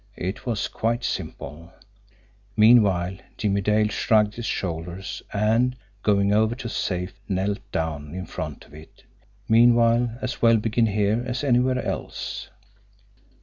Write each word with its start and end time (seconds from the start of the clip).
It 0.17 0.47
was 0.47 0.67
quite 0.67 1.03
simple! 1.03 1.71
Meanwhile 2.57 3.17
Jimmie 3.37 3.61
Dale 3.61 3.89
shrugged 3.89 4.33
his 4.33 4.47
shoulders, 4.47 5.21
and, 5.31 5.75
going 6.01 6.33
over 6.33 6.55
to 6.55 6.67
the 6.67 6.73
safe, 6.73 7.19
knelt 7.29 7.59
down 7.71 8.15
in 8.15 8.25
front 8.25 8.65
of 8.65 8.73
it 8.73 9.03
meanwhile, 9.47 10.17
as 10.19 10.41
well 10.41 10.57
begin 10.57 10.87
here 10.87 11.23
as 11.27 11.43
anywhere 11.43 11.77
else. 11.85 12.49